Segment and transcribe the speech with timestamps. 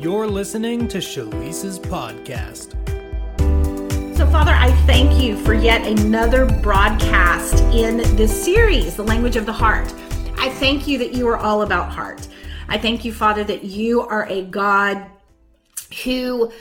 [0.00, 2.70] You're listening to Shalisa's podcast.
[4.16, 9.44] So, Father, I thank you for yet another broadcast in this series, The Language of
[9.44, 9.92] the Heart.
[10.38, 12.28] I thank you that you are all about heart.
[12.68, 15.04] I thank you, Father, that you are a God
[16.04, 16.52] who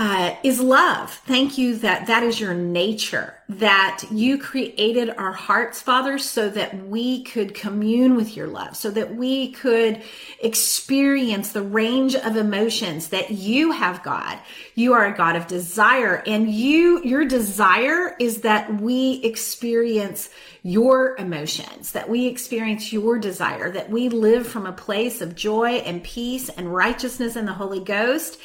[0.00, 1.12] uh, is love.
[1.26, 6.86] Thank you that that is your nature, that you created our hearts, Father, so that
[6.86, 10.00] we could commune with your love, so that we could
[10.42, 14.38] experience the range of emotions that you have, God.
[14.74, 20.30] You are a God of desire, and you, your desire is that we experience
[20.62, 25.72] your emotions, that we experience your desire, that we live from a place of joy
[25.72, 28.38] and peace and righteousness in the Holy Ghost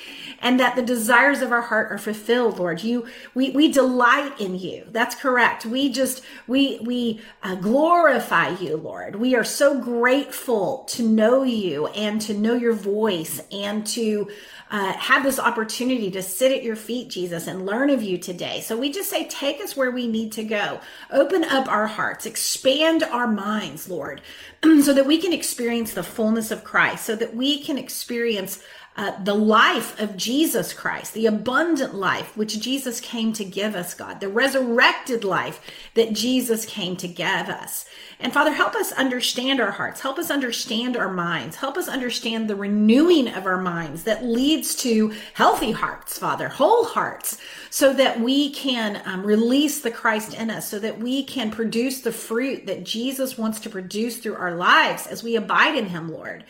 [0.45, 2.83] and that the desires of our heart are fulfilled lord.
[2.83, 4.85] You we we delight in you.
[4.91, 5.65] That's correct.
[5.65, 9.15] We just we we uh, glorify you lord.
[9.15, 14.29] We are so grateful to know you and to know your voice and to
[14.69, 18.61] uh, have this opportunity to sit at your feet, Jesus, and learn of you today.
[18.61, 20.79] So we just say, take us where we need to go.
[21.11, 24.21] Open up our hearts, expand our minds, Lord,
[24.63, 28.61] so that we can experience the fullness of Christ, so that we can experience
[28.97, 33.93] uh, the life of Jesus Christ, the abundant life which Jesus came to give us,
[33.93, 35.59] God, the resurrected life
[35.95, 37.85] that Jesus came to give us.
[38.21, 42.49] And Father, help us understand our hearts, help us understand our minds, help us understand
[42.49, 47.37] the renewing of our minds that leads to healthy hearts, Father, whole hearts,
[47.69, 51.99] so that we can um, release the Christ in us, so that we can produce
[51.99, 56.09] the fruit that Jesus wants to produce through our lives as we abide in Him,
[56.09, 56.45] Lord.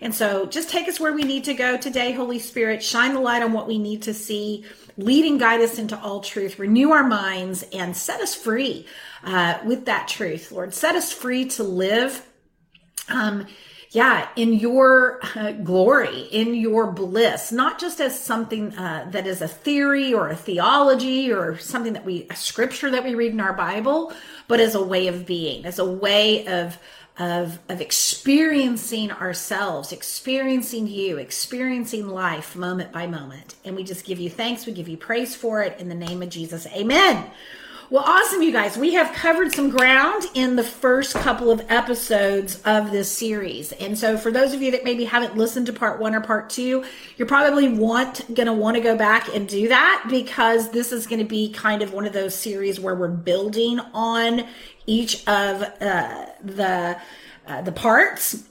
[0.00, 2.82] And so just take us where we need to go today, Holy Spirit.
[2.82, 4.64] Shine the light on what we need to see.
[4.96, 6.58] Lead and guide us into all truth.
[6.58, 8.86] Renew our minds and set us free
[9.24, 10.74] uh, with that truth, Lord.
[10.74, 12.26] Set us free to live.
[13.08, 13.46] Um,
[13.90, 19.40] yeah, in your uh, glory, in your bliss, not just as something uh, that is
[19.40, 23.40] a theory or a theology or something that we, a scripture that we read in
[23.40, 24.12] our Bible,
[24.46, 26.78] but as a way of being, as a way of
[27.18, 33.56] of, of experiencing ourselves, experiencing you, experiencing life moment by moment.
[33.64, 34.66] And we just give you thanks.
[34.66, 36.66] We give you praise for it in the name of Jesus.
[36.68, 37.28] Amen.
[37.90, 38.76] Well, awesome, you guys.
[38.76, 43.72] We have covered some ground in the first couple of episodes of this series.
[43.72, 46.50] And so for those of you that maybe haven't listened to part one or part
[46.50, 46.84] two,
[47.16, 51.06] you're probably want going to want to go back and do that because this is
[51.06, 54.44] going to be kind of one of those series where we're building on
[54.84, 56.98] each of uh, the
[57.46, 58.44] uh, the parts.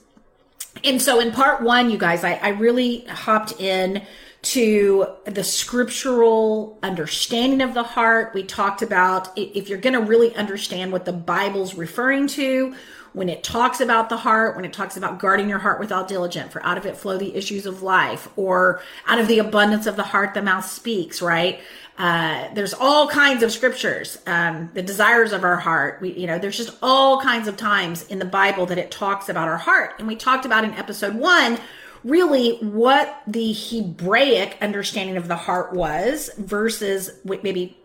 [0.82, 4.02] And so in part one, you guys, I, I really hopped in
[4.40, 8.32] to the scriptural understanding of the heart.
[8.34, 12.74] We talked about if you're going to really understand what the Bible's referring to,
[13.14, 16.52] when it talks about the heart, when it talks about guarding your heart without diligence,
[16.52, 19.96] for out of it flow the issues of life, or out of the abundance of
[19.96, 21.60] the heart the mouth speaks, right?
[21.96, 26.00] Uh, there's all kinds of scriptures, um, the desires of our heart.
[26.00, 29.28] We, you know, there's just all kinds of times in the Bible that it talks
[29.28, 29.94] about our heart.
[29.98, 31.58] And we talked about in episode one,
[32.08, 37.76] really what the Hebraic understanding of the heart was versus what maybe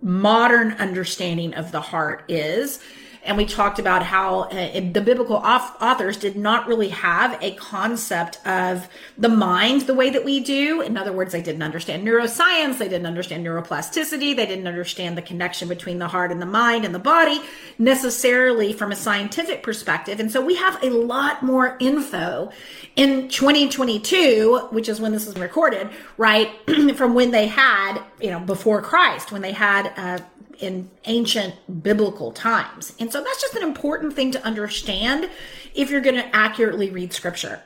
[0.00, 2.80] modern understanding of the heart is
[3.28, 8.44] and we talked about how uh, the biblical authors did not really have a concept
[8.46, 10.80] of the mind the way that we do.
[10.80, 15.22] In other words, they didn't understand neuroscience, they didn't understand neuroplasticity, they didn't understand the
[15.22, 17.42] connection between the heart and the mind and the body
[17.78, 20.20] necessarily from a scientific perspective.
[20.20, 22.50] And so we have a lot more info
[22.96, 26.50] in 2022, which is when this is recorded, right?
[26.96, 30.18] from when they had, you know, before Christ, when they had uh,
[30.58, 32.92] in ancient biblical times.
[32.98, 35.30] And so that's just an important thing to understand
[35.74, 37.62] if you're going to accurately read scripture.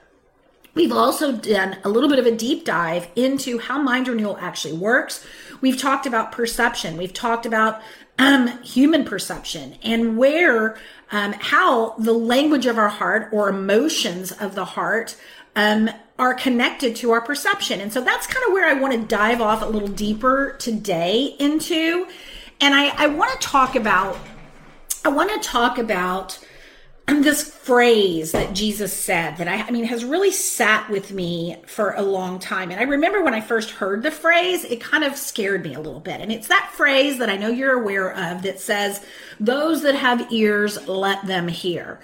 [0.74, 4.74] We've also done a little bit of a deep dive into how mind renewal actually
[4.74, 5.24] works.
[5.60, 6.96] We've talked about perception.
[6.96, 7.82] We've talked about
[8.18, 10.78] um, human perception and where,
[11.10, 15.16] um, how the language of our heart or emotions of the heart
[15.56, 17.80] um, are connected to our perception.
[17.80, 21.36] And so that's kind of where I want to dive off a little deeper today
[21.38, 22.06] into
[22.60, 24.18] and I, I want to talk about,
[25.04, 26.38] I want to talk about
[27.06, 31.92] this phrase that Jesus said that I, I mean has really sat with me for
[31.92, 32.70] a long time.
[32.70, 35.80] And I remember when I first heard the phrase, it kind of scared me a
[35.80, 36.20] little bit.
[36.20, 39.04] And it's that phrase that I know you're aware of that says,
[39.40, 42.00] Those that have ears, let them hear.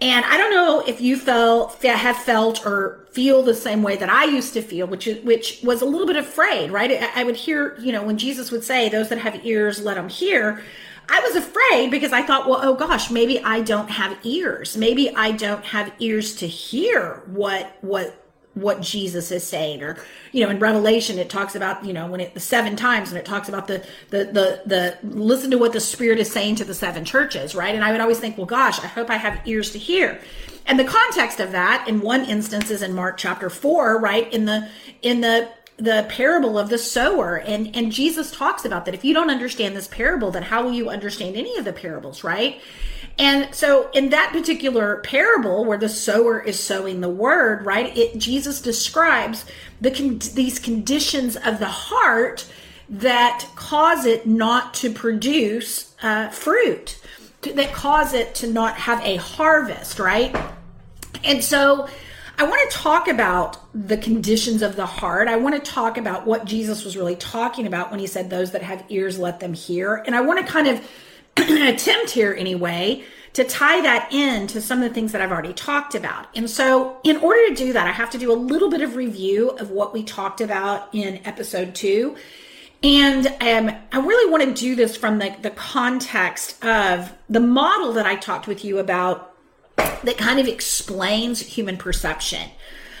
[0.00, 4.10] And I don't know if you felt have felt or feel the same way that
[4.10, 7.02] I used to feel, which is, which was a little bit afraid, right?
[7.14, 10.08] I would hear, you know, when Jesus would say, "Those that have ears, let them
[10.08, 10.62] hear."
[11.08, 14.76] I was afraid because I thought, well, oh gosh, maybe I don't have ears.
[14.76, 18.25] Maybe I don't have ears to hear what what
[18.56, 19.82] what Jesus is saying.
[19.82, 19.98] Or,
[20.32, 23.18] you know, in Revelation, it talks about, you know, when it, the seven times and
[23.18, 26.64] it talks about the, the, the, the, listen to what the Spirit is saying to
[26.64, 27.74] the seven churches, right?
[27.74, 30.20] And I would always think, well, gosh, I hope I have ears to hear.
[30.64, 34.32] And the context of that in one instance is in Mark chapter four, right?
[34.32, 34.68] In the,
[35.02, 39.12] in the, the parable of the sower and and Jesus talks about that if you
[39.12, 42.60] don't understand this parable then how will you understand any of the parables right
[43.18, 47.96] and so in that particular parable where the sower is sowing the word, right?
[47.96, 49.46] It Jesus describes
[49.80, 52.46] the con- these conditions of the heart
[52.88, 57.00] that cause it not to produce uh, fruit,
[57.42, 60.36] to, that cause it to not have a harvest, right?
[61.24, 61.88] And so
[62.38, 65.26] I want to talk about the conditions of the heart.
[65.26, 68.50] I want to talk about what Jesus was really talking about when he said, Those
[68.50, 69.96] that have ears, let them hear.
[69.96, 70.86] And I want to kind of
[71.36, 75.52] attempt here anyway to tie that in to some of the things that I've already
[75.54, 76.26] talked about.
[76.34, 78.96] And so, in order to do that, I have to do a little bit of
[78.96, 82.16] review of what we talked about in episode two.
[82.82, 87.94] And um, I really want to do this from the, the context of the model
[87.94, 89.35] that I talked with you about
[90.06, 92.50] that kind of explains human perception.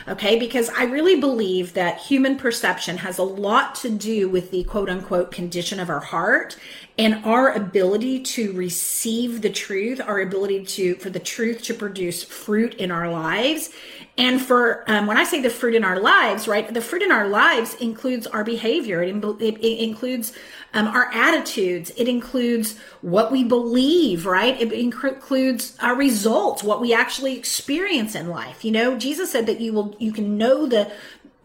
[0.08, 4.62] Okay, because I really believe that human perception has a lot to do with the
[4.62, 6.56] quote unquote condition of our heart
[6.96, 12.22] and our ability to receive the truth, our ability to, for the truth to produce
[12.22, 13.70] fruit in our lives.
[14.18, 17.12] And for, um, when I say the fruit in our lives, right, the fruit in
[17.12, 19.02] our lives includes our behavior.
[19.02, 20.32] It, it, it includes
[20.72, 21.92] um, our attitudes.
[21.98, 24.58] It includes what we believe, right?
[24.58, 28.64] It includes our results, what we actually experience in life.
[28.64, 30.90] You know, Jesus said that you will, you can know the,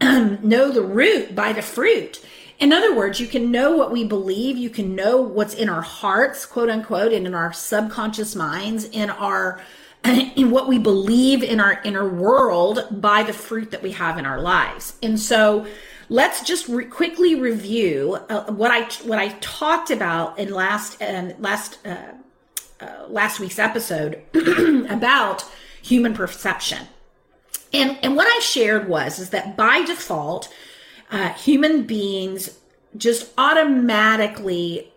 [0.00, 2.24] know the root by the fruit.
[2.58, 5.82] In other words, you can know what we believe, you can know what's in our
[5.82, 9.60] hearts, quote unquote, and in our subconscious minds, in our
[10.36, 14.26] in what we believe in our inner world by the fruit that we have in
[14.26, 14.94] our lives.
[15.02, 15.66] And so
[16.08, 21.78] let's just re- quickly review uh, what I what I talked about in last last
[21.86, 21.96] uh,
[22.80, 24.22] uh, last week's episode
[24.90, 25.44] about
[25.82, 26.86] human perception.
[27.72, 30.52] And and what I shared was is that by default
[31.10, 32.58] uh, human beings
[32.96, 34.91] just automatically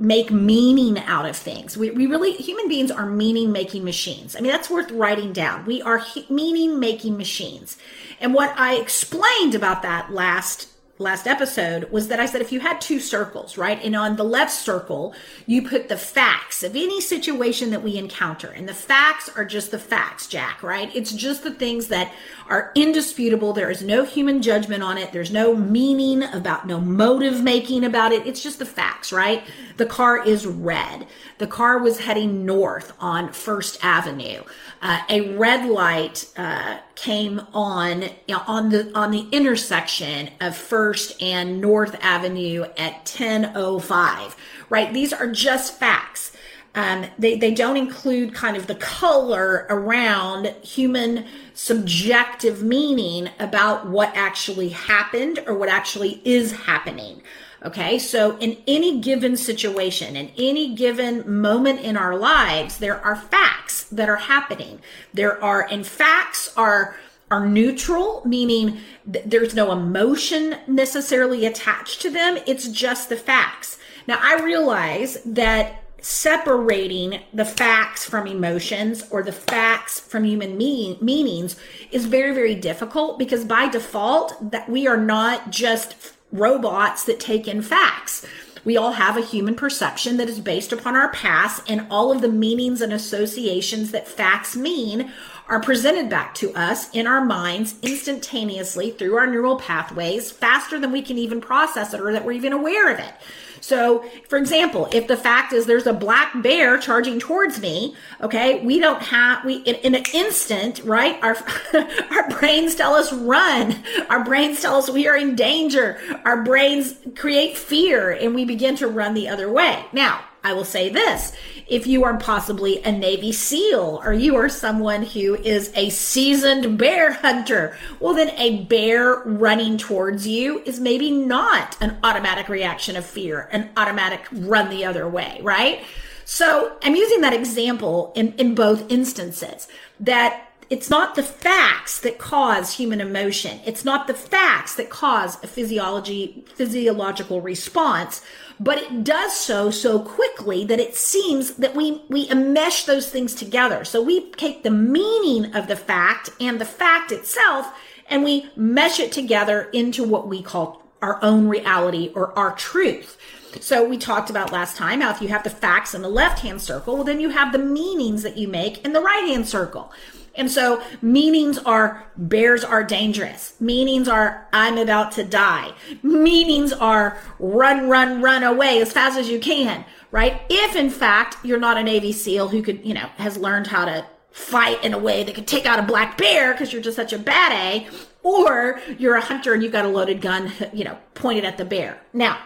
[0.00, 1.76] make meaning out of things.
[1.76, 4.34] We, we really, human beings are meaning making machines.
[4.34, 5.66] I mean, that's worth writing down.
[5.66, 7.76] We are meaning making machines.
[8.18, 10.68] And what I explained about that last
[11.00, 13.82] last episode was that I said if you had two circles, right?
[13.82, 15.14] And on the left circle,
[15.46, 18.48] you put the facts of any situation that we encounter.
[18.48, 20.94] And the facts are just the facts, Jack, right?
[20.94, 22.12] It's just the things that
[22.48, 23.54] are indisputable.
[23.54, 25.10] There is no human judgment on it.
[25.10, 28.26] There's no meaning about, no motive making about it.
[28.26, 29.42] It's just the facts, right?
[29.78, 31.06] The car is red.
[31.38, 34.42] The car was heading north on First Avenue.
[34.82, 40.56] Uh, a red light uh, came on you know, on the on the intersection of
[40.56, 40.89] First
[41.20, 44.36] and North Avenue at 10:05.
[44.68, 46.32] Right, these are just facts.
[46.74, 54.12] Um, they they don't include kind of the color around human subjective meaning about what
[54.14, 57.22] actually happened or what actually is happening.
[57.62, 63.14] Okay, so in any given situation, in any given moment in our lives, there are
[63.14, 64.80] facts that are happening.
[65.12, 66.96] There are, and facts are
[67.30, 68.78] are neutral, meaning
[69.10, 72.38] th- there's no emotion necessarily attached to them.
[72.46, 73.78] It's just the facts.
[74.06, 80.96] Now, I realize that separating the facts from emotions or the facts from human meaning,
[81.00, 81.56] meanings
[81.90, 87.46] is very, very difficult because by default that we are not just robots that take
[87.46, 88.26] in facts.
[88.64, 92.20] We all have a human perception that is based upon our past, and all of
[92.20, 95.10] the meanings and associations that facts mean
[95.50, 100.92] are presented back to us in our minds instantaneously through our neural pathways faster than
[100.92, 103.12] we can even process it or that we're even aware of it.
[103.60, 108.64] So, for example, if the fact is there's a black bear charging towards me, okay,
[108.64, 111.22] we don't have, we, in, in an instant, right?
[111.22, 111.36] Our,
[112.10, 113.82] our brains tell us run.
[114.08, 115.98] Our brains tell us we are in danger.
[116.24, 119.84] Our brains create fear and we begin to run the other way.
[119.92, 121.32] Now, I will say this.
[121.66, 126.78] If you are possibly a Navy SEAL or you are someone who is a seasoned
[126.78, 132.96] bear hunter, well, then a bear running towards you is maybe not an automatic reaction
[132.96, 135.84] of fear, an automatic run the other way, right?
[136.24, 139.68] So I'm using that example in, in both instances
[139.98, 143.60] that it's not the facts that cause human emotion.
[143.66, 148.22] It's not the facts that cause a physiology, physiological response,
[148.60, 153.34] but it does so so quickly that it seems that we, we enmesh those things
[153.34, 153.84] together.
[153.84, 157.72] So we take the meaning of the fact and the fact itself
[158.08, 163.16] and we mesh it together into what we call our own reality or our truth.
[163.60, 166.40] So we talked about last time how if you have the facts in the left
[166.40, 169.48] hand circle, well, then you have the meanings that you make in the right hand
[169.48, 169.92] circle.
[170.40, 173.52] And so meanings are bears are dangerous.
[173.60, 175.74] Meanings are I'm about to die.
[176.02, 180.40] Meanings are run, run, run away as fast as you can, right?
[180.48, 183.84] If in fact you're not a Navy SEAL who could, you know, has learned how
[183.84, 186.96] to fight in a way that could take out a black bear because you're just
[186.96, 187.88] such a bad A,
[188.22, 191.66] or you're a hunter and you've got a loaded gun, you know, pointed at the
[191.66, 192.00] bear.
[192.14, 192.38] Now,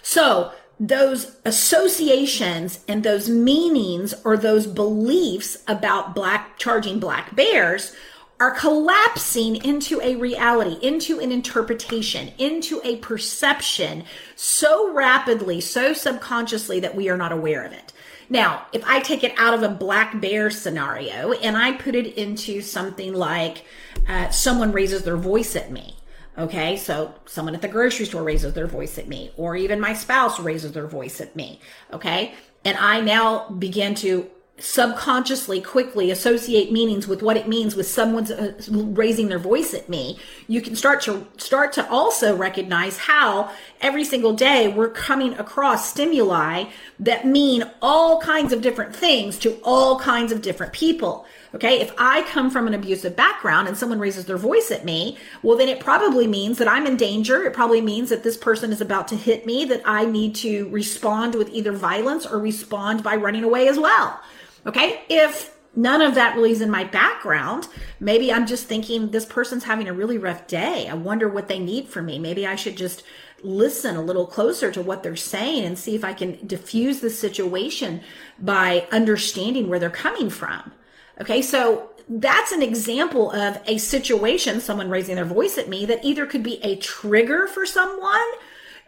[0.00, 7.94] so those associations and those meanings or those beliefs about black charging black bears
[8.40, 14.04] are collapsing into a reality, into an interpretation, into a perception
[14.36, 17.92] so rapidly, so subconsciously that we are not aware of it.
[18.30, 22.14] Now, if I take it out of a black bear scenario and I put it
[22.14, 23.64] into something like
[24.06, 25.97] uh, someone raises their voice at me,
[26.38, 29.92] Okay, so someone at the grocery store raises their voice at me, or even my
[29.92, 31.60] spouse raises their voice at me.
[31.92, 32.32] Okay,
[32.64, 38.30] and I now begin to subconsciously quickly associate meanings with what it means with someone's
[38.30, 43.50] uh, raising their voice at me you can start to start to also recognize how
[43.80, 46.64] every single day we're coming across stimuli
[46.98, 51.24] that mean all kinds of different things to all kinds of different people
[51.54, 51.80] Okay.
[51.80, 55.56] If I come from an abusive background and someone raises their voice at me, well,
[55.56, 57.44] then it probably means that I'm in danger.
[57.44, 60.68] It probably means that this person is about to hit me, that I need to
[60.68, 64.20] respond with either violence or respond by running away as well.
[64.66, 65.02] Okay.
[65.08, 67.68] If none of that really is in my background,
[68.00, 70.88] maybe I'm just thinking this person's having a really rough day.
[70.88, 72.18] I wonder what they need from me.
[72.18, 73.02] Maybe I should just
[73.42, 77.10] listen a little closer to what they're saying and see if I can diffuse the
[77.10, 78.00] situation
[78.38, 80.72] by understanding where they're coming from.
[81.20, 86.04] Okay, so that's an example of a situation, someone raising their voice at me, that
[86.04, 88.26] either could be a trigger for someone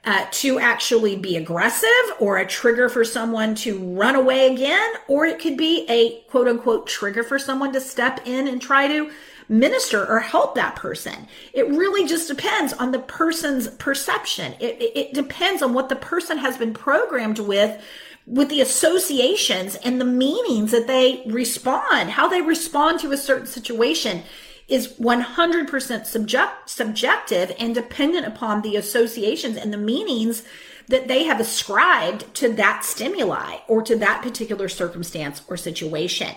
[0.05, 1.89] uh, to actually be aggressive
[2.19, 6.49] or a trigger for someone to run away again, or it could be a quote
[6.49, 9.11] unquote trigger for someone to step in and try to
[9.49, 11.27] minister or help that person.
[11.53, 14.55] It really just depends on the person's perception.
[14.61, 17.83] It, it, it depends on what the person has been programmed with
[18.27, 23.47] with the associations and the meanings that they respond, how they respond to a certain
[23.47, 24.23] situation
[24.71, 30.45] is 100% subject, subjective and dependent upon the associations and the meanings
[30.89, 36.35] that they have ascribed to that stimuli or to that particular circumstance or situation.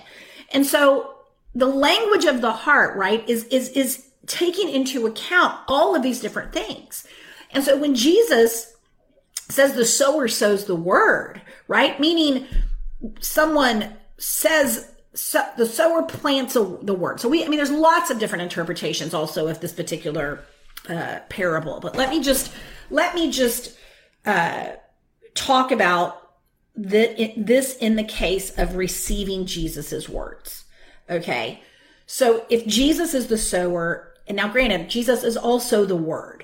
[0.52, 1.16] And so
[1.56, 6.20] the language of the heart, right, is, is, is taking into account all of these
[6.20, 7.08] different things.
[7.52, 8.76] And so when Jesus
[9.50, 12.00] says the sower sows the word, right?
[12.00, 12.48] Meaning
[13.20, 17.20] someone says so, the sower plants a, the word.
[17.20, 20.44] So we, I mean, there's lots of different interpretations also of this particular
[20.90, 21.80] uh, parable.
[21.80, 22.52] But let me just
[22.90, 23.78] let me just
[24.26, 24.72] uh,
[25.36, 26.20] talk about
[26.76, 30.66] the, this in the case of receiving Jesus's words.
[31.10, 31.62] Okay,
[32.06, 36.43] so if Jesus is the sower, and now granted, Jesus is also the word.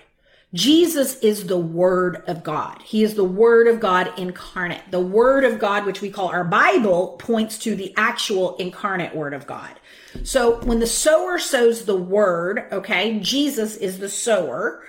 [0.54, 2.82] Jesus is the Word of God.
[2.82, 4.82] He is the Word of God incarnate.
[4.90, 9.36] The Word of God, which we call our Bible, points to the actual incarnate Word
[9.36, 9.80] of God.
[10.24, 14.84] So when the sower sows the Word, okay, Jesus is the sower,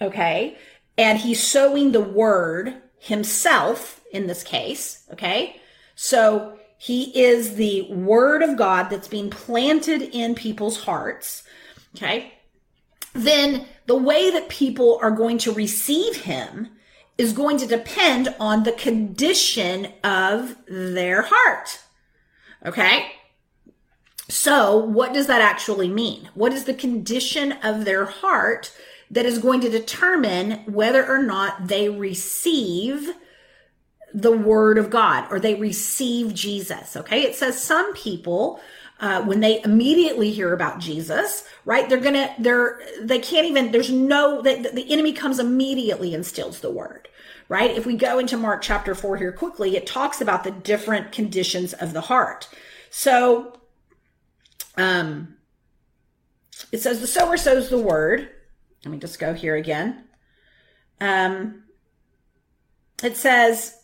[0.00, 0.58] okay,
[0.98, 5.60] and he's sowing the Word himself in this case, okay?
[5.94, 11.44] So he is the Word of God that's being planted in people's hearts,
[11.94, 12.33] okay?
[13.14, 16.68] Then the way that people are going to receive him
[17.16, 21.80] is going to depend on the condition of their heart.
[22.66, 23.06] Okay?
[24.28, 26.30] So, what does that actually mean?
[26.34, 28.72] What is the condition of their heart
[29.10, 33.12] that is going to determine whether or not they receive
[34.12, 36.96] the word of God or they receive Jesus?
[36.96, 37.22] Okay?
[37.22, 38.60] It says some people
[39.00, 41.88] uh, when they immediately hear about Jesus, right?
[41.88, 46.60] They're gonna, they're, they can't even, there's no, the, the enemy comes immediately and steals
[46.60, 47.08] the word,
[47.48, 47.70] right?
[47.70, 51.72] If we go into Mark chapter four here quickly, it talks about the different conditions
[51.72, 52.48] of the heart.
[52.90, 53.58] So,
[54.76, 55.36] um,
[56.70, 58.30] it says the sower sows the word.
[58.84, 60.04] Let me just go here again.
[61.00, 61.64] Um,
[63.02, 63.76] it says,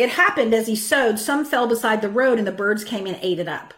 [0.00, 3.18] it happened as he sowed, some fell beside the road, and the birds came and
[3.20, 3.74] ate it up.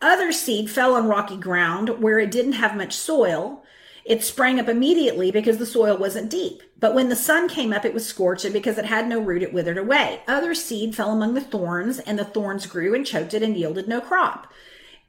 [0.00, 3.62] Other seed fell on rocky ground where it didn't have much soil.
[4.04, 6.62] It sprang up immediately because the soil wasn't deep.
[6.80, 9.44] But when the sun came up, it was scorched, and because it had no root,
[9.44, 10.22] it withered away.
[10.26, 13.86] Other seed fell among the thorns, and the thorns grew and choked it and yielded
[13.86, 14.52] no crop.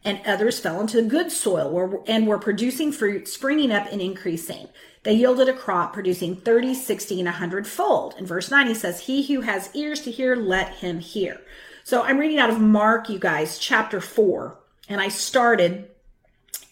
[0.05, 4.67] And others fell into good soil and were producing fruit, springing up and increasing.
[5.03, 8.15] They yielded a crop producing 30, 60, and 100 fold.
[8.17, 11.41] In verse 9, he says, He who has ears to hear, let him hear.
[11.83, 14.57] So I'm reading out of Mark, you guys, chapter 4,
[14.87, 15.89] and I started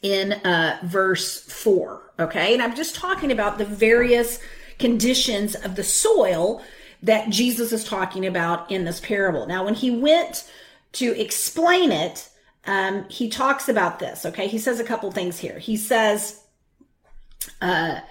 [0.02, 2.14] in uh, verse 4.
[2.20, 2.54] Okay.
[2.54, 4.40] And I'm just talking about the various
[4.80, 6.62] conditions of the soil
[7.04, 9.48] that Jesus is talking about in this parable.
[9.48, 10.50] Now, when he went
[10.94, 12.30] to explain it,
[12.66, 14.26] um, he talks about this.
[14.26, 14.48] Okay.
[14.48, 15.60] He says a couple things here.
[15.60, 16.44] He says,
[17.62, 18.02] uh,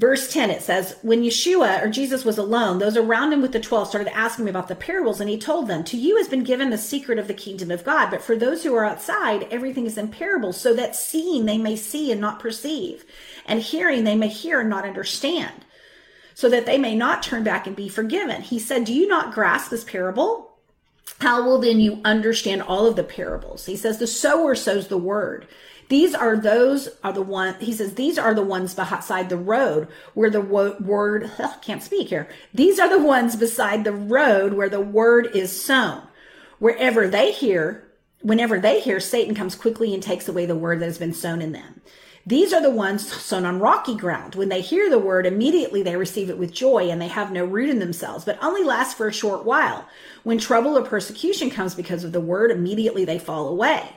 [0.00, 3.60] Verse 10, it says, When Yeshua or Jesus was alone, those around him with the
[3.60, 6.42] 12 started asking him about the parables, and he told them, To you has been
[6.42, 9.84] given the secret of the kingdom of God, but for those who are outside, everything
[9.84, 13.04] is in parables, so that seeing they may see and not perceive,
[13.44, 15.66] and hearing they may hear and not understand,
[16.32, 18.40] so that they may not turn back and be forgiven.
[18.40, 20.49] He said, Do you not grasp this parable?
[21.20, 23.66] How will then you understand all of the parables?
[23.66, 25.46] He says, The sower sows the word.
[25.90, 29.88] These are those are the one he says these are the ones beside the road
[30.14, 32.28] where the wo- word ugh, can't speak here.
[32.54, 36.02] These are the ones beside the road where the word is sown.
[36.60, 37.88] Wherever they hear,
[38.22, 41.42] whenever they hear, Satan comes quickly and takes away the word that has been sown
[41.42, 41.80] in them.
[42.26, 44.34] These are the ones sown on rocky ground.
[44.34, 47.44] When they hear the word, immediately they receive it with joy and they have no
[47.44, 49.86] root in themselves, but only last for a short while.
[50.22, 53.94] When trouble or persecution comes because of the word, immediately they fall away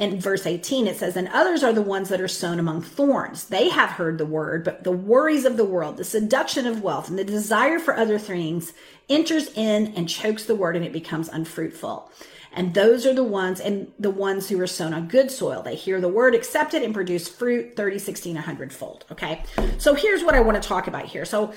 [0.00, 3.44] in verse 18, it says, And others are the ones that are sown among thorns.
[3.44, 7.10] They have heard the word, but the worries of the world, the seduction of wealth,
[7.10, 8.72] and the desire for other things
[9.10, 12.10] enters in and chokes the word, and it becomes unfruitful.
[12.52, 15.62] And those are the ones, and the ones who are sown on good soil.
[15.62, 19.04] They hear the word, accept it, and produce fruit 30, 60, and 100 fold.
[19.12, 19.44] Okay.
[19.78, 21.24] So here's what I want to talk about here.
[21.24, 21.52] So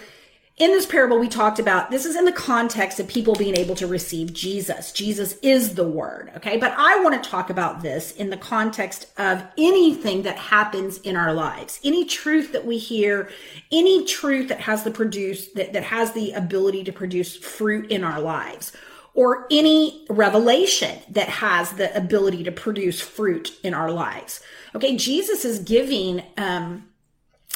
[0.58, 3.74] in this parable, we talked about this is in the context of people being able
[3.74, 4.92] to receive Jesus.
[4.92, 6.32] Jesus is the word.
[6.38, 6.58] Okay.
[6.58, 11.16] But I want to talk about this in the context of anything that happens in
[11.16, 13.32] our lives, any truth that we hear,
[13.72, 18.04] any truth that has the produce, that, that has the ability to produce fruit in
[18.04, 18.74] our lives
[19.14, 24.42] or any revelation that has the ability to produce fruit in our lives.
[24.76, 24.96] Okay.
[24.98, 26.90] Jesus is giving, um,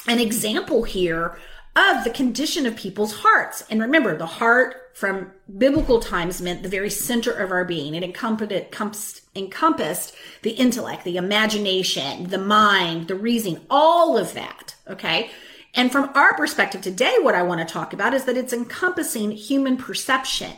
[0.06, 1.38] an example here
[1.76, 3.62] of the condition of people's hearts.
[3.70, 7.94] And remember, the heart from biblical times meant the very center of our being.
[7.94, 14.74] It encompassed, encompassed the intellect, the imagination, the mind, the reasoning, all of that.
[14.88, 15.30] Okay.
[15.74, 19.30] And from our perspective today, what I want to talk about is that it's encompassing
[19.30, 20.52] human perception.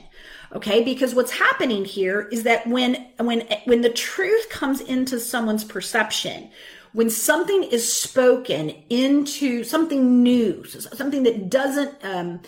[0.53, 0.83] Okay.
[0.83, 6.51] Because what's happening here is that when, when, when the truth comes into someone's perception,
[6.93, 12.41] when something is spoken into something new, something that doesn't um,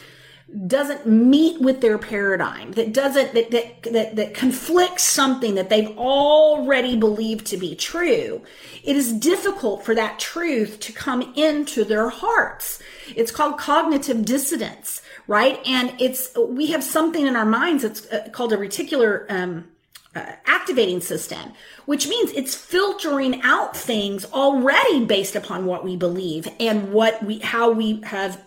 [0.67, 5.97] doesn't meet with their paradigm, that doesn't that, that that that conflicts something that they've
[5.97, 8.43] already believed to be true,
[8.83, 12.83] it is difficult for that truth to come into their hearts.
[13.15, 15.61] It's called cognitive dissonance, right?
[15.67, 19.69] And it's we have something in our minds that's uh, called a reticular um,
[20.15, 21.53] uh, activating system,
[21.87, 27.39] which means it's filtering out things already based upon what we believe and what we,
[27.39, 28.43] how we have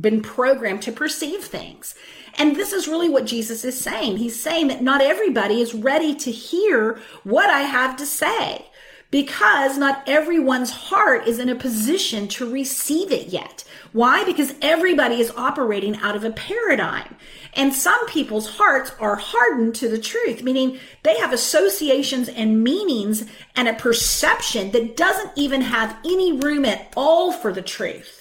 [0.00, 1.94] been programmed to perceive things.
[2.36, 4.18] And this is really what Jesus is saying.
[4.18, 8.66] He's saying that not everybody is ready to hear what I have to say
[9.10, 13.64] because not everyone's heart is in a position to receive it yet.
[13.92, 14.24] Why?
[14.24, 17.16] Because everybody is operating out of a paradigm.
[17.54, 23.24] And some people's hearts are hardened to the truth, meaning they have associations and meanings
[23.56, 28.17] and a perception that doesn't even have any room at all for the truth.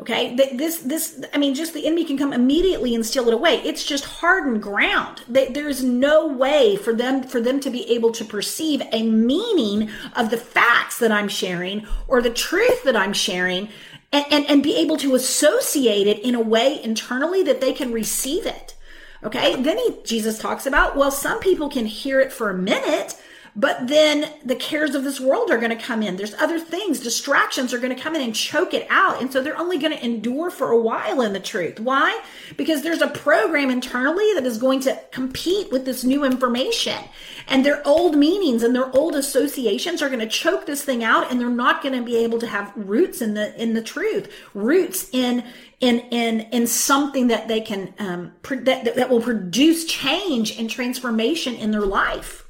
[0.00, 0.34] Okay.
[0.34, 3.56] This, this, I mean, just the enemy can come immediately and steal it away.
[3.56, 5.22] It's just hardened ground.
[5.28, 10.30] There's no way for them, for them to be able to perceive a meaning of
[10.30, 13.68] the facts that I'm sharing or the truth that I'm sharing
[14.10, 17.92] and, and, and be able to associate it in a way internally that they can
[17.92, 18.74] receive it.
[19.22, 19.60] Okay.
[19.60, 23.20] Then he, Jesus talks about, well, some people can hear it for a minute,
[23.56, 26.16] but then the cares of this world are going to come in.
[26.16, 29.20] There's other things, distractions are going to come in and choke it out.
[29.20, 31.80] And so they're only going to endure for a while in the truth.
[31.80, 32.20] Why?
[32.56, 36.98] Because there's a program internally that is going to compete with this new information.
[37.48, 41.30] And their old meanings and their old associations are going to choke this thing out
[41.30, 44.32] and they're not going to be able to have roots in the in the truth,
[44.54, 45.44] roots in
[45.80, 51.54] in in in something that they can um, that, that will produce change and transformation
[51.54, 52.46] in their life.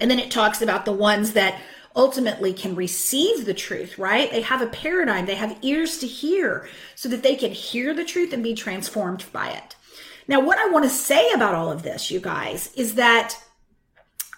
[0.00, 1.60] And then it talks about the ones that
[1.94, 4.30] ultimately can receive the truth, right?
[4.30, 8.04] They have a paradigm, they have ears to hear so that they can hear the
[8.04, 9.76] truth and be transformed by it.
[10.28, 13.36] Now, what I want to say about all of this, you guys, is that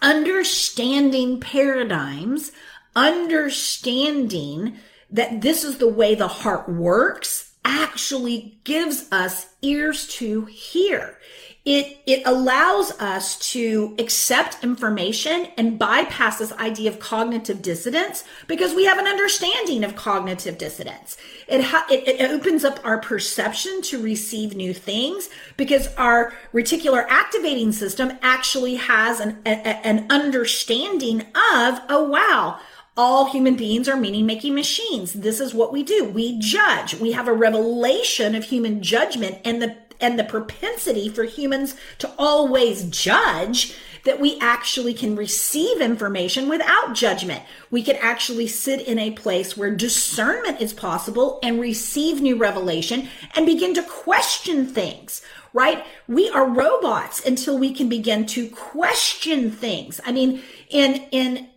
[0.01, 2.53] understanding paradigms,
[2.97, 4.79] understanding
[5.11, 11.19] that this is the way the heart works actually gives us ears to hear
[11.65, 18.75] it it allows us to accept information and bypass this idea of cognitive dissonance because
[18.75, 23.81] we have an understanding of cognitive dissonance it, ha- it, it opens up our perception
[23.81, 31.21] to receive new things because our reticular activating system actually has an, a, an understanding
[31.21, 32.59] of oh wow
[32.95, 35.15] all human beings are meaning making machines.
[35.15, 36.05] This is what we do.
[36.05, 36.95] We judge.
[36.95, 42.11] We have a revelation of human judgment and the and the propensity for humans to
[42.19, 47.43] always judge that we actually can receive information without judgment.
[47.71, 53.09] We can actually sit in a place where discernment is possible and receive new revelation
[53.35, 55.85] and begin to question things, right?
[56.09, 60.01] We are robots until we can begin to question things.
[60.05, 61.49] I mean, in, in,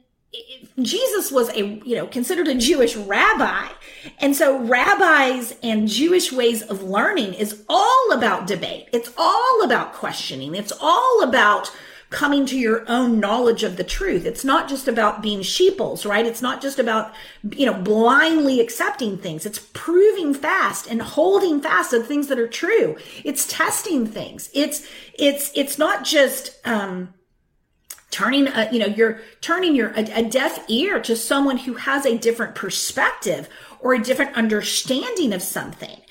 [0.82, 3.68] Jesus was a, you know, considered a Jewish rabbi.
[4.20, 8.90] And so rabbis and Jewish ways of learning is all about debate.
[8.92, 10.54] It's all about questioning.
[10.54, 11.72] It's all about
[12.10, 14.26] coming to your own knowledge of the truth.
[14.26, 16.26] It's not just about being sheeples, right?
[16.26, 17.14] It's not just about,
[17.52, 19.46] you know, blindly accepting things.
[19.46, 22.96] It's proving fast and holding fast of things that are true.
[23.24, 24.50] It's testing things.
[24.54, 27.14] It's, it's, it's not just, um,
[28.12, 32.06] turning a, you know you're turning your a, a, deaf ear to someone who has
[32.06, 36.02] a different perspective or a different understanding of something.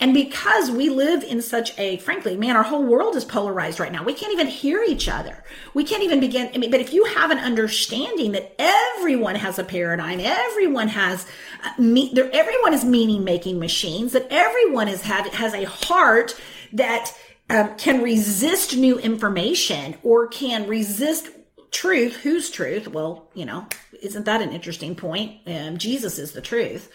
[0.00, 3.92] And because we live in such a frankly man our whole world is polarized right
[3.92, 4.04] now.
[4.04, 5.44] We can't even hear each other.
[5.72, 9.58] We can't even begin i mean but if you have an understanding that everyone has
[9.58, 11.26] a paradigm everyone has
[11.64, 16.38] uh, me, everyone is meaning making machines that everyone is had has a heart
[16.72, 17.12] that
[17.50, 21.28] um, can resist new information or can resist
[21.74, 22.88] truth, whose truth?
[22.88, 23.66] Well, you know,
[24.00, 25.40] isn't that an interesting point?
[25.46, 26.90] Um, Jesus is the truth.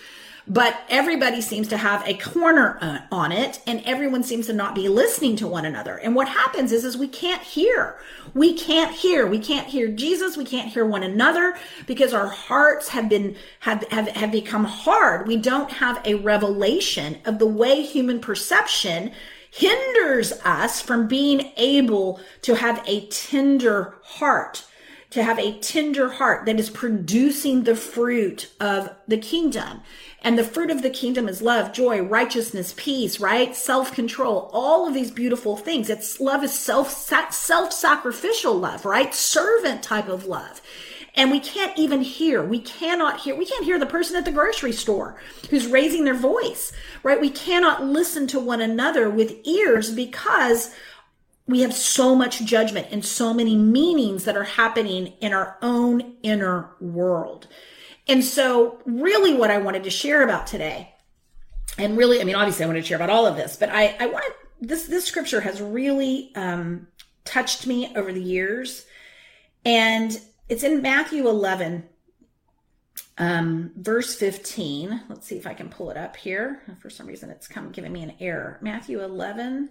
[0.47, 4.73] But everybody seems to have a corner uh, on it and everyone seems to not
[4.73, 5.97] be listening to one another.
[5.97, 7.99] And what happens is, is we can't hear.
[8.33, 9.27] We can't hear.
[9.27, 10.37] We can't hear Jesus.
[10.37, 15.27] We can't hear one another because our hearts have been, have, have, have become hard.
[15.27, 19.11] We don't have a revelation of the way human perception
[19.51, 24.65] hinders us from being able to have a tender heart
[25.11, 29.81] to have a tender heart that is producing the fruit of the kingdom.
[30.21, 33.55] And the fruit of the kingdom is love, joy, righteousness, peace, right?
[33.55, 35.89] Self-control, all of these beautiful things.
[35.89, 39.15] It's love is self, self-sacrificial love, right?
[39.15, 40.61] Servant type of love.
[41.15, 42.43] And we can't even hear.
[42.43, 43.35] We cannot hear.
[43.35, 45.19] We can't hear the person at the grocery store
[45.49, 47.19] who's raising their voice, right?
[47.19, 50.73] We cannot listen to one another with ears because
[51.49, 56.13] we have so much judgment and so many meanings that are happening in our own
[56.21, 57.47] inner world.
[58.07, 60.93] And so, really, what I wanted to share about today,
[61.77, 63.95] and really, I mean, obviously, I wanted to share about all of this, but I,
[63.99, 64.31] I wanted
[64.61, 66.87] this this scripture has really um,
[67.25, 68.85] touched me over the years,
[69.65, 71.83] and it's in Matthew 11,
[73.17, 75.01] um, verse 15.
[75.09, 76.61] Let's see if I can pull it up here.
[76.79, 78.59] For some reason, it's come giving me an error.
[78.61, 79.69] Matthew 11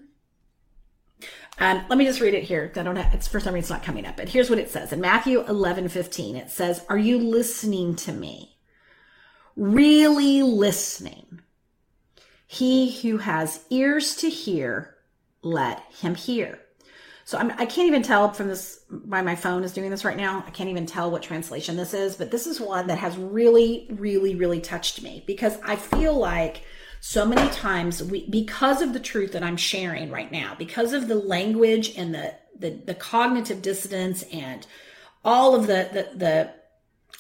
[1.58, 2.70] um, let me just read it here.
[2.76, 4.70] I don't have, it's for some reason it's not coming up, but here's what it
[4.70, 6.36] says in Matthew 11, 15.
[6.36, 8.56] It says, are you listening to me?
[9.56, 11.40] Really listening.
[12.46, 14.94] He who has ears to hear,
[15.42, 16.60] let him hear.
[17.24, 20.04] So I'm, I can not even tell from this, by my phone is doing this
[20.04, 20.42] right now.
[20.46, 23.86] I can't even tell what translation this is, but this is one that has really,
[23.90, 26.62] really, really touched me because I feel like
[27.00, 31.08] so many times we because of the truth that i'm sharing right now because of
[31.08, 34.66] the language and the the, the cognitive dissonance and
[35.24, 36.52] all of the, the the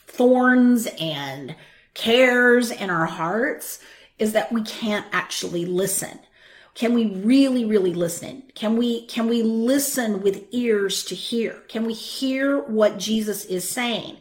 [0.06, 1.54] thorns and
[1.94, 3.80] cares in our hearts
[4.18, 6.18] is that we can't actually listen.
[6.74, 8.44] Can we really really listen?
[8.54, 11.62] Can we can we listen with ears to hear?
[11.68, 14.18] Can we hear what jesus is saying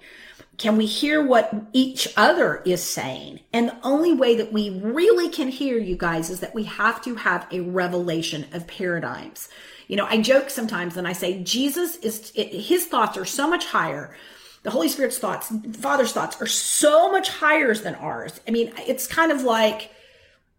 [0.58, 3.42] can we hear what each other is saying?
[3.54, 7.02] And the only way that we really can hear you guys is that we have
[7.04, 9.50] to have a revelation of paradigms.
[9.88, 13.68] You know, I joke sometimes and I say Jesus is, his thoughts are so much
[13.68, 14.16] higher.
[14.64, 18.42] The Holy Spirit's thoughts, Father's thoughts are so much higher than ours.
[18.48, 19.92] I mean, it's kind of like,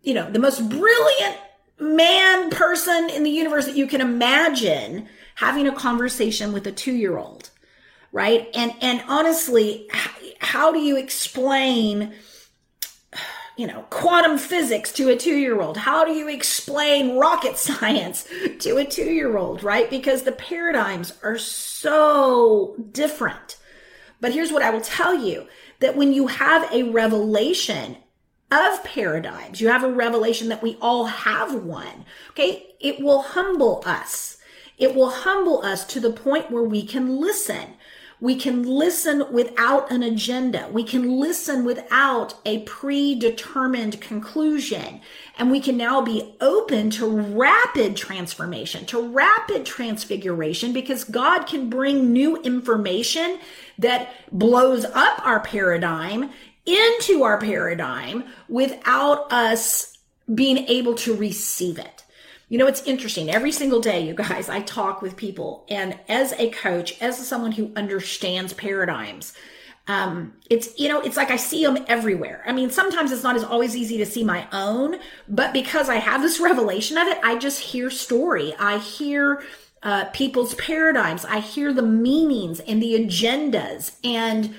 [0.03, 1.37] you know, the most brilliant
[1.81, 6.95] man person in the universe that you can imagine having a conversation with a two
[6.95, 7.51] year old
[8.13, 8.49] right?
[8.55, 9.89] And and honestly,
[10.41, 12.15] how do you explain
[13.57, 15.77] you know, quantum physics to a two year old?
[15.77, 18.29] How do you explain rocket science
[18.61, 19.91] to a two year old, right?
[19.91, 23.57] Because the paradigms are so different.
[24.21, 25.49] But here's what I will tell you
[25.81, 27.97] that when you have a revelation
[28.51, 33.83] of paradigms, you have a revelation that we all have one, okay, it will humble
[33.85, 34.39] us.
[34.79, 37.75] It will humble us to the point where we can listen.
[38.21, 40.69] We can listen without an agenda.
[40.73, 45.01] We can listen without a predetermined conclusion.
[45.39, 51.71] And we can now be open to rapid transformation, to rapid transfiguration, because God can
[51.71, 53.39] bring new information
[53.79, 56.31] that blows up our paradigm
[56.67, 59.97] into our paradigm without us
[60.35, 62.05] being able to receive it.
[62.49, 63.31] You know, it's interesting.
[63.31, 65.67] Every single day, you guys, I talk with people.
[65.69, 69.35] And as a coach, as someone who understands paradigms,
[69.87, 72.43] um, it's, you know, it's like I see them everywhere.
[72.47, 74.97] I mean, sometimes it's not as always easy to see my own,
[75.29, 78.55] but because I have this revelation of it, I just hear story.
[78.59, 79.43] I hear,
[79.83, 81.25] uh, people's paradigms.
[81.25, 84.55] I hear the meanings and the agendas and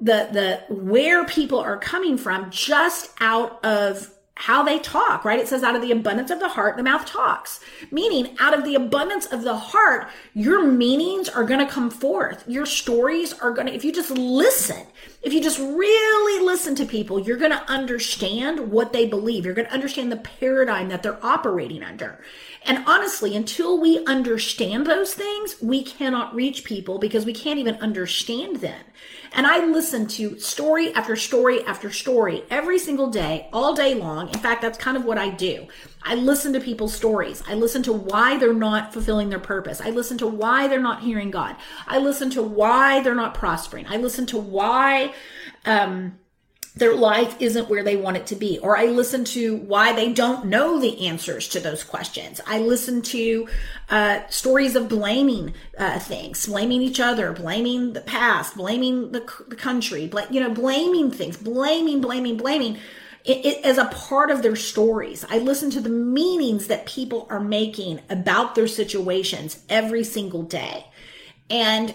[0.00, 5.38] the, the, where people are coming from just out of how they talk, right?
[5.38, 7.58] It says out of the abundance of the heart, the mouth talks.
[7.90, 12.44] Meaning out of the abundance of the heart, your meanings are going to come forth.
[12.46, 14.86] Your stories are going to, if you just listen,
[15.22, 19.46] if you just really listen to people, you're going to understand what they believe.
[19.46, 22.20] You're going to understand the paradigm that they're operating under.
[22.66, 27.76] And honestly, until we understand those things, we cannot reach people because we can't even
[27.76, 28.84] understand them.
[29.32, 34.28] And I listen to story after story after story every single day, all day long.
[34.28, 35.66] In fact, that's kind of what I do.
[36.02, 37.42] I listen to people's stories.
[37.48, 39.80] I listen to why they're not fulfilling their purpose.
[39.80, 41.56] I listen to why they're not hearing God.
[41.86, 43.86] I listen to why they're not prospering.
[43.88, 45.12] I listen to why,
[45.64, 46.18] um,
[46.76, 48.58] their life isn't where they want it to be.
[48.58, 52.38] Or I listen to why they don't know the answers to those questions.
[52.46, 53.48] I listen to
[53.88, 59.56] uh, stories of blaming uh, things, blaming each other, blaming the past, blaming the, the
[59.56, 62.78] country, bl- you know, blaming things, blaming, blaming, blaming.
[63.24, 65.24] It, it, as a part of their stories.
[65.28, 70.86] I listen to the meanings that people are making about their situations every single day.
[71.50, 71.92] And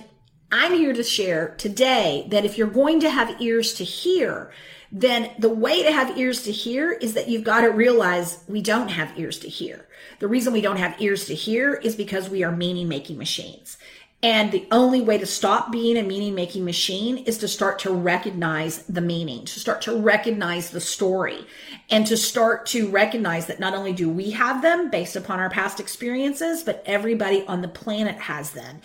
[0.51, 4.51] I'm here to share today that if you're going to have ears to hear,
[4.91, 8.61] then the way to have ears to hear is that you've got to realize we
[8.61, 9.87] don't have ears to hear.
[10.19, 13.77] The reason we don't have ears to hear is because we are meaning making machines.
[14.23, 17.91] And the only way to stop being a meaning making machine is to start to
[17.91, 21.47] recognize the meaning, to start to recognize the story,
[21.89, 25.49] and to start to recognize that not only do we have them based upon our
[25.49, 28.81] past experiences, but everybody on the planet has them.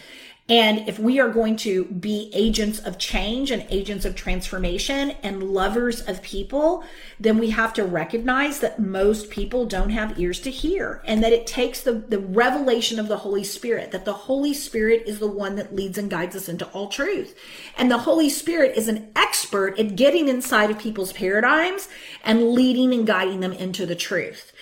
[0.48, 5.42] And if we are going to be agents of change and agents of transformation and
[5.42, 6.84] lovers of people,
[7.18, 11.32] then we have to recognize that most people don't have ears to hear and that
[11.32, 15.26] it takes the, the revelation of the Holy Spirit, that the Holy Spirit is the
[15.26, 17.34] one that leads and guides us into all truth.
[17.76, 21.88] And the Holy Spirit is an expert at getting inside of people's paradigms
[22.24, 24.52] and leading and guiding them into the truth.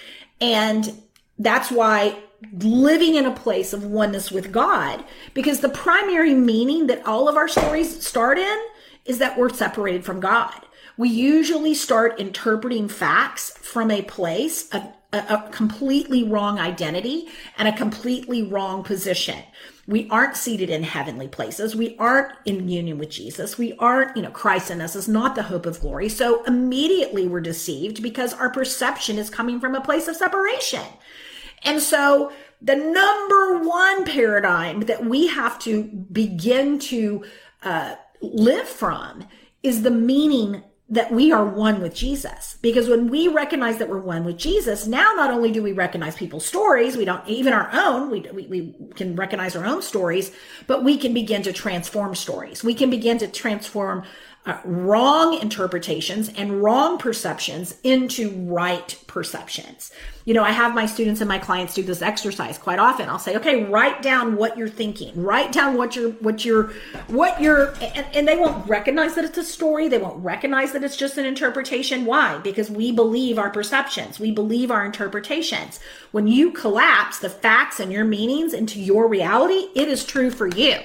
[0.41, 1.03] And
[1.39, 2.17] that's why
[2.53, 5.05] living in a place of oneness with God
[5.35, 8.59] because the primary meaning that all of our stories start in
[9.05, 10.61] is that we're separated from God.
[10.97, 17.69] We usually start interpreting facts from a place of a, a completely wrong identity and
[17.69, 19.39] a completely wrong position.
[19.87, 21.77] We aren't seated in heavenly places.
[21.77, 23.59] We aren't in union with Jesus.
[23.59, 26.09] We aren't, you know, Christ in us is not the hope of glory.
[26.09, 30.85] So immediately we're deceived because our perception is coming from a place of separation.
[31.65, 37.25] And so the number one paradigm that we have to begin to
[37.63, 39.27] uh, live from
[39.63, 42.59] is the meaning that we are one with Jesus.
[42.61, 46.15] Because when we recognize that we're one with Jesus, now not only do we recognize
[46.15, 50.31] people's stories, we don't even our own, we, we, we, can recognize our own stories,
[50.67, 52.63] but we can begin to transform stories.
[52.63, 54.05] We can begin to transform
[54.47, 59.91] uh, wrong interpretations and wrong perceptions into right perceptions.
[60.27, 63.09] You know, I have my students and my clients do this exercise quite often.
[63.09, 65.13] I'll say, okay, write down what you're thinking.
[65.23, 66.73] Write down what you're, what you're,
[67.07, 69.89] what you're, and, and they won't recognize that it's a story.
[69.89, 72.05] They won't recognize that it's just an interpretation.
[72.05, 72.39] Why?
[72.39, 74.21] Because we believe our perceptions.
[74.21, 75.81] We believe our interpretations.
[76.11, 80.49] When you collapse the facts and your meanings into your reality, it is true for
[80.49, 80.77] you.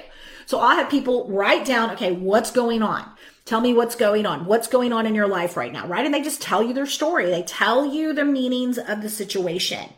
[0.45, 3.10] So I'll have people write down, okay, what's going on?
[3.50, 4.46] Tell me what's going on.
[4.46, 6.06] What's going on in your life right now, right?
[6.06, 7.32] And they just tell you their story.
[7.32, 9.90] They tell you the meanings of the situation,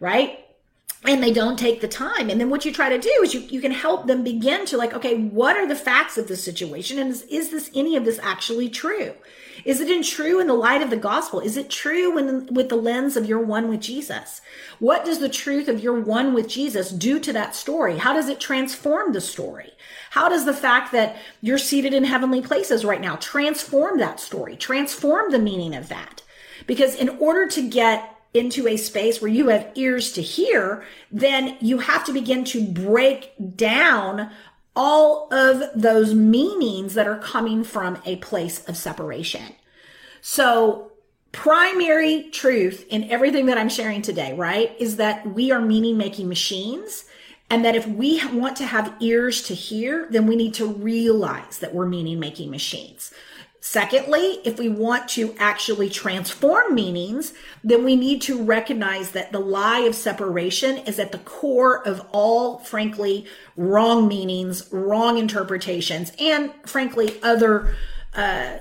[0.00, 0.38] right?
[1.06, 2.30] And they don't take the time.
[2.30, 4.78] And then what you try to do is you, you can help them begin to
[4.78, 6.98] like, okay, what are the facts of the situation?
[6.98, 9.12] And is, is this any of this actually true?
[9.64, 11.40] Is it in true in the light of the gospel?
[11.40, 14.40] Is it true when, with the lens of your one with Jesus?
[14.78, 17.98] What does the truth of your one with Jesus do to that story?
[17.98, 19.72] How does it transform the story?
[20.10, 24.56] How does the fact that you're seated in heavenly places right now transform that story?
[24.56, 26.22] Transform the meaning of that?
[26.66, 31.56] Because in order to get into a space where you have ears to hear, then
[31.60, 34.30] you have to begin to break down
[34.76, 39.54] all of those meanings that are coming from a place of separation.
[40.20, 40.90] So,
[41.30, 46.28] primary truth in everything that I'm sharing today, right, is that we are meaning making
[46.28, 47.04] machines.
[47.50, 51.58] And that if we want to have ears to hear, then we need to realize
[51.58, 53.12] that we're meaning making machines.
[53.66, 57.32] Secondly, if we want to actually transform meanings,
[57.64, 62.06] then we need to recognize that the lie of separation is at the core of
[62.12, 63.24] all, frankly,
[63.56, 67.74] wrong meanings, wrong interpretations, and frankly, other
[68.12, 68.58] uh,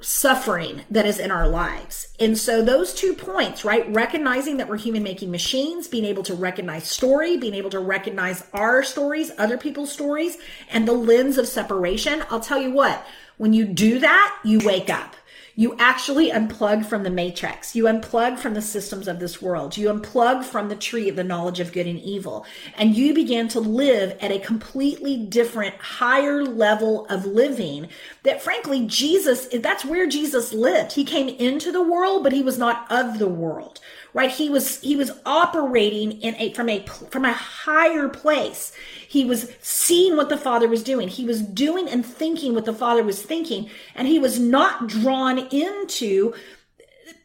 [0.00, 2.08] suffering that is in our lives.
[2.18, 3.88] And so those two points, right?
[3.94, 8.44] Recognizing that we're human making machines, being able to recognize story, being able to recognize
[8.52, 10.36] our stories, other people's stories,
[10.68, 12.24] and the lens of separation.
[12.28, 13.06] I'll tell you what,
[13.42, 15.16] when you do that, you wake up.
[15.56, 17.74] You actually unplug from the matrix.
[17.74, 19.76] You unplug from the systems of this world.
[19.76, 22.46] You unplug from the tree of the knowledge of good and evil.
[22.76, 27.88] And you begin to live at a completely different, higher level of living
[28.22, 30.92] that frankly, Jesus, that's where Jesus lived.
[30.92, 33.80] He came into the world, but he was not of the world
[34.14, 34.30] right?
[34.30, 38.72] He was he was operating in a from a from a higher place.
[39.08, 41.08] He was seeing what the father was doing.
[41.08, 45.38] He was doing and thinking what the father was thinking and he was not drawn
[45.38, 46.34] into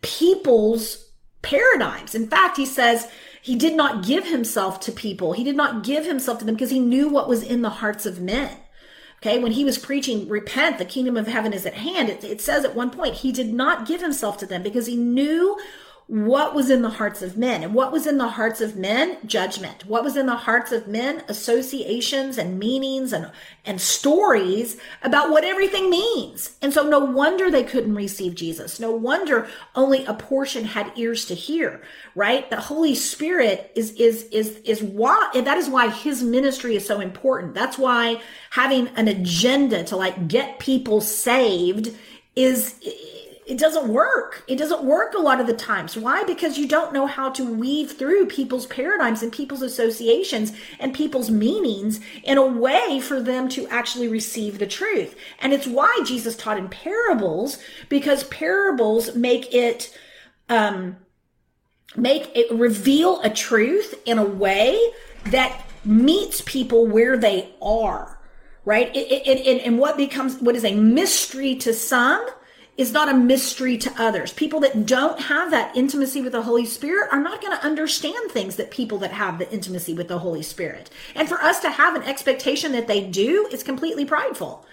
[0.02, 1.10] people's
[1.42, 2.16] paradigms.
[2.16, 3.10] In fact he says
[3.42, 5.34] he did not give himself to people.
[5.34, 8.06] He did not give himself to them because he knew what was in the hearts
[8.06, 8.58] of men.
[9.20, 12.40] Okay, when he was preaching, repent, the kingdom of heaven is at hand, it, it,
[12.40, 15.58] says at one point, he did not give himself to them because he knew
[16.08, 17.64] what was in the hearts of men.
[17.64, 19.18] And what was in the hearts of men?
[19.26, 19.86] Judgment.
[19.86, 21.22] What was in the hearts of men?
[21.28, 23.30] Associations and meanings and,
[23.66, 26.56] and stories about what everything means.
[26.62, 28.80] And so no wonder they couldn't receive Jesus.
[28.80, 31.82] No wonder only a portion had ears to hear,
[32.16, 32.50] right?
[32.50, 37.02] The Holy Spirit is, is, is, is why, that is why his ministry is so
[37.02, 37.54] important.
[37.54, 41.94] That's why having an agenda to like get people saved
[42.38, 42.76] is,
[43.48, 44.44] it doesn't work.
[44.46, 45.96] It doesn't work a lot of the times.
[45.96, 46.26] Why?
[46.26, 51.32] Because you don't know how to weave through people's paradigms and people's associations and people's
[51.32, 55.16] meanings in a way for them to actually receive the truth.
[55.40, 57.58] And it's why Jesus taught in parables
[57.88, 59.98] because parables make it,
[60.50, 60.98] um,
[61.96, 64.78] make it reveal a truth in a way
[65.28, 68.20] that meets people where they are,
[68.66, 68.94] right?
[68.94, 72.28] It, it, it, and what becomes, what is a mystery to some
[72.78, 74.32] is not a mystery to others.
[74.32, 78.32] People that don't have that intimacy with the Holy Spirit are not going to understand
[78.32, 80.90] things that people that have the intimacy with the Holy Spirit.
[81.16, 84.64] And for us to have an expectation that they do is completely prideful.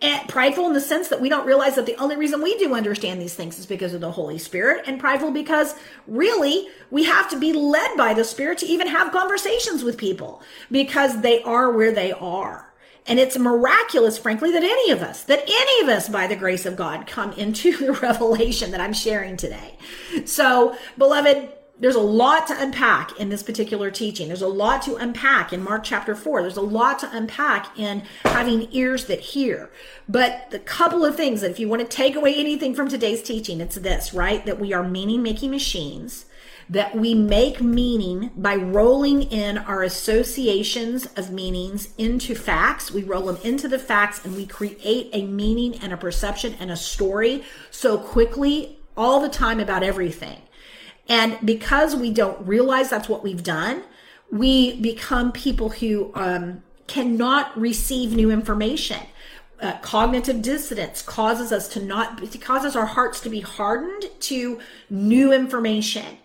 [0.00, 2.74] And prideful in the sense that we don't realize that the only reason we do
[2.74, 5.76] understand these things is because of the Holy Spirit, and prideful because
[6.08, 10.42] really we have to be led by the Spirit to even have conversations with people
[10.72, 12.71] because they are where they are.
[13.06, 16.64] And it's miraculous, frankly, that any of us, that any of us, by the grace
[16.64, 19.76] of God, come into the revelation that I'm sharing today.
[20.24, 21.48] So, beloved,
[21.80, 24.28] there's a lot to unpack in this particular teaching.
[24.28, 26.42] There's a lot to unpack in Mark chapter 4.
[26.42, 29.68] There's a lot to unpack in having ears that hear.
[30.08, 33.22] But the couple of things that if you want to take away anything from today's
[33.22, 34.46] teaching, it's this, right?
[34.46, 36.26] That we are meaning making machines
[36.68, 42.90] that we make meaning by rolling in our associations of meanings into facts.
[42.90, 46.70] We roll them into the facts and we create a meaning and a perception and
[46.70, 50.42] a story so quickly all the time about everything.
[51.08, 53.82] And because we don't realize that's what we've done,
[54.30, 59.00] we become people who um, cannot receive new information.
[59.60, 64.58] Uh, cognitive dissonance causes us to not causes our hearts to be hardened to
[64.90, 66.18] new information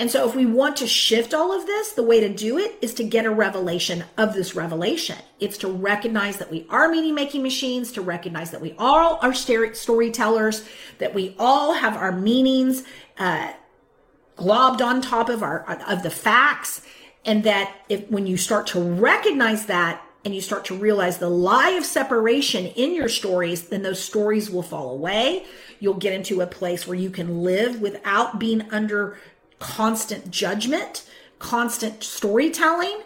[0.00, 2.78] and so if we want to shift all of this, the way to do it
[2.80, 5.18] is to get a revelation of this revelation.
[5.40, 9.34] It's to recognize that we are meaning making machines, to recognize that we all are
[9.34, 10.66] storytellers,
[11.00, 12.82] that we all have our meanings
[13.18, 13.52] uh,
[14.38, 16.80] globbed on top of our of the facts,
[17.26, 21.28] and that if when you start to recognize that and you start to realize the
[21.28, 25.44] lie of separation in your stories, then those stories will fall away.
[25.78, 29.18] You'll get into a place where you can live without being under
[29.60, 31.08] constant judgment,
[31.38, 32.98] constant storytelling,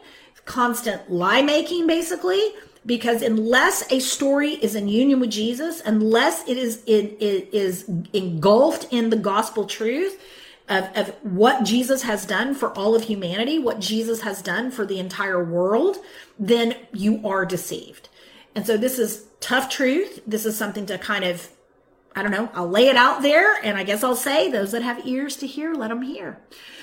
[0.47, 2.43] constant lie making, basically.
[2.87, 7.89] Because unless a story is in union with Jesus, unless it is it, it is
[8.13, 10.21] engulfed in the gospel truth,
[10.69, 14.87] of, of what Jesus has done for all of humanity, what Jesus has done for
[14.87, 15.99] the entire world,
[16.39, 18.09] then you are deceived.
[18.55, 20.21] And so this is tough truth.
[20.27, 21.49] This is something to kind of,
[22.17, 24.83] I don't know, I'll lay it out there and I guess I'll say those that
[24.83, 26.39] have ears to hear, let them hear.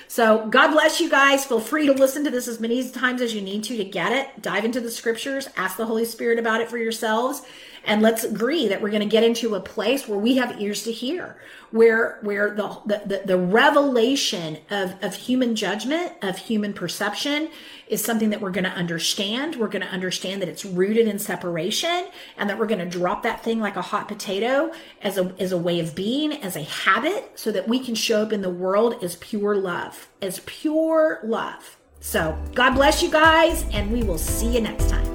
[0.08, 1.46] So God bless you guys.
[1.46, 4.12] Feel free to listen to this as many times as you need to to get
[4.12, 4.42] it.
[4.42, 7.42] Dive into the scriptures, ask the Holy Spirit about it for yourselves,
[7.84, 10.84] and let's agree that we're going to get into a place where we have ears
[10.84, 11.36] to hear,
[11.70, 17.48] where where the the, the revelation of, of human judgment, of human perception
[17.88, 19.56] is something that we're going to understand.
[19.56, 22.06] We're going to understand that it's rooted in separation
[22.38, 24.72] and that we're going to drop that thing like a hot potato
[25.02, 28.22] as a, as a way of being, as a habit, so that we can show
[28.22, 31.76] up in the world as pure love, as pure love.
[32.00, 35.11] So, God bless you guys, and we will see you next time.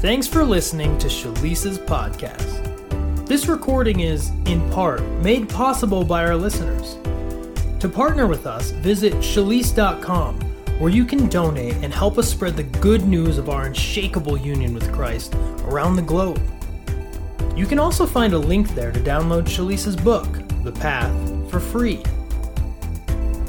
[0.00, 3.26] Thanks for listening to Shalisa's podcast.
[3.26, 6.96] This recording is, in part, made possible by our listeners.
[7.80, 10.40] To partner with us, visit shalise.com,
[10.78, 14.72] where you can donate and help us spread the good news of our unshakable union
[14.72, 15.34] with Christ
[15.64, 16.40] around the globe.
[17.54, 20.26] You can also find a link there to download Shalisa's book,
[20.64, 22.02] The Path, for free.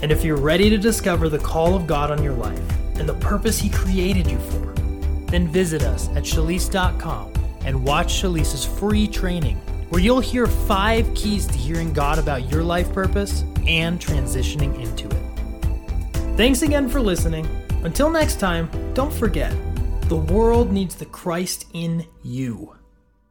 [0.01, 2.59] And if you're ready to discover the call of God on your life
[2.99, 4.70] and the purpose He created you for,
[5.31, 7.33] then visit us at shalise.com
[7.65, 9.57] and watch Shalisa's free training,
[9.89, 15.07] where you'll hear five keys to hearing God about your life purpose and transitioning into
[15.07, 16.37] it.
[16.37, 17.47] Thanks again for listening.
[17.83, 19.55] Until next time, don't forget
[20.09, 22.80] the world needs the Christ in you.